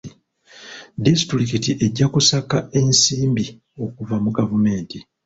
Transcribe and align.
Disitulikiti 1.07 1.69
ejja 1.87 2.07
kusaka 2.13 2.57
ensimbi 2.79 3.45
okuva 3.83 4.15
mu 4.23 4.29
gavumenti. 4.37 4.97